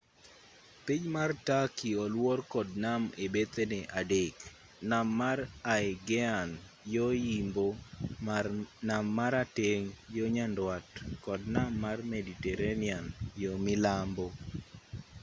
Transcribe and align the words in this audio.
piny 0.85 1.03
mar 1.15 1.29
turkey 1.47 1.93
oluor 2.05 2.39
kod 2.53 2.67
nam 2.83 3.01
ebethene 3.25 3.79
adek 3.99 4.35
nam 4.89 5.07
mar 5.19 5.37
aegean 5.73 6.49
yo-yimbo 6.93 7.67
nam 8.87 9.05
marateng' 9.17 9.89
yo-nyandwat 10.15 10.85
kod 11.25 11.41
nam 11.55 11.71
mar 11.83 11.97
mediterranean 12.13 13.05
yo-milambo 13.43 14.25